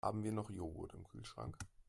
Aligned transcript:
Haben 0.03 0.23
wir 0.23 0.31
noch 0.31 0.49
Joghurt 0.49 0.95
im 0.95 1.03
Kühlschrank? 1.03 1.55